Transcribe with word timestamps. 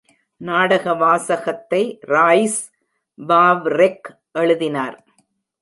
நாடக 0.37 0.93
வாசகத்தை 0.93 1.99
Royce 2.07 2.61
Vavrek 3.27 4.09
எழுதினார். 4.31 4.97